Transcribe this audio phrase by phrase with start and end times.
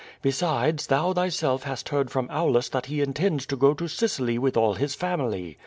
[0.23, 4.57] Besides, thou thyself hast heard from Aulus that he intends to go to Sicily with
[4.57, 5.59] all his family.